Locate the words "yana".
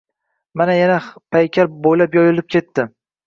0.77-0.95